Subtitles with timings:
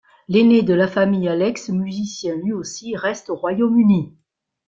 [0.27, 4.17] L'aîné de la famille, Alex, musicien lui aussi, reste au Royaume-Uni.